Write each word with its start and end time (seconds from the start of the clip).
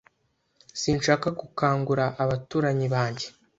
Sinshaka 0.81 1.27
gukangura 1.39 2.05
abaturanyi 2.23 2.87
banjye. 2.93 3.27